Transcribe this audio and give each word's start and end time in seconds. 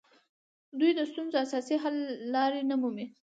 دوی 0.79 0.91
د 0.97 1.01
ستونزو 1.11 1.35
اساسي 1.45 1.75
حل 1.83 1.97
لارې 2.33 2.61
نه 2.69 2.75
مومي 2.81 3.05